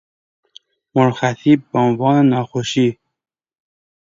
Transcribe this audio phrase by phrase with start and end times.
[0.95, 2.87] مرخصی بعنوان ناخوشی